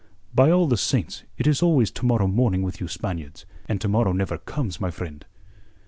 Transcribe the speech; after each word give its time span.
"By 0.33 0.49
all 0.49 0.65
the 0.65 0.77
saints, 0.77 1.25
it 1.37 1.45
is 1.45 1.61
always 1.61 1.91
'to 1.91 2.07
morrow 2.07 2.25
morning' 2.25 2.63
with 2.63 2.81
you 2.81 2.87
Spaniards; 2.87 3.45
and 3.67 3.79
to 3.81 3.87
morrow 3.87 4.13
never 4.13 4.39
comes, 4.39 4.81
my 4.81 4.89
friend." 4.89 5.23